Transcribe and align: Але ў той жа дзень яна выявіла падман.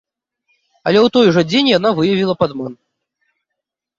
Але 0.87 0.99
ў 1.01 1.07
той 1.17 1.27
жа 1.35 1.43
дзень 1.51 1.69
яна 1.77 1.89
выявіла 1.99 2.35
падман. 2.41 2.73